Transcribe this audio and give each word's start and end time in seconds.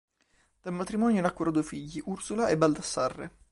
Dal 0.63 0.73
matrimonio 0.73 1.21
nacquero 1.21 1.51
due 1.51 1.61
figli 1.61 2.01
Ursula 2.05 2.47
e 2.49 2.57
Baldassarre. 2.57 3.31